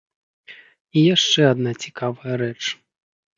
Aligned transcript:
І 0.97 1.03
яшчэ 1.15 1.41
адна 1.53 1.71
цікавая 1.85 2.33
рэч. 2.45 2.57